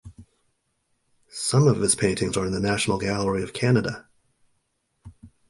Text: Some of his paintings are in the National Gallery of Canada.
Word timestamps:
Some 1.29 1.67
of 1.67 1.79
his 1.79 1.93
paintings 1.93 2.35
are 2.35 2.47
in 2.47 2.53
the 2.53 2.59
National 2.59 2.97
Gallery 2.97 3.43
of 3.43 3.53
Canada. 3.53 4.07